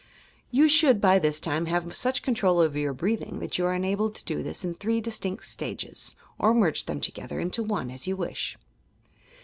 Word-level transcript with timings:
You 0.49 0.67
should, 0.67 0.99
by 0.99 1.19
this 1.19 1.39
time, 1.39 1.67
have 1.67 1.95
such 1.95 2.23
control 2.23 2.57
over 2.57 2.75
your 2.75 2.91
breathing 2.91 3.37
that 3.37 3.59
you 3.59 3.67
are 3.67 3.75
enabled 3.75 4.15
to 4.15 4.25
do 4.25 4.41
this 4.41 4.63
in 4.63 4.73
three 4.73 4.99
distinct 4.99 5.43
stages, 5.45 6.15
or 6.39 6.55
merge 6.55 6.85
them 6.85 6.99
together 6.99 7.39
into 7.39 7.61
one, 7.61 7.91
as 7.91 8.07
you 8.07 8.15
wish. 8.17 8.57